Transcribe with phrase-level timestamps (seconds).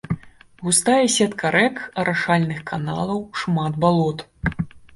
[0.63, 4.29] Густая сетка рэк і арашальных каналаў, шмат балот.